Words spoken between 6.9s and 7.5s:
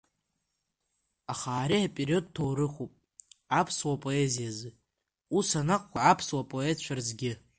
рзгьы.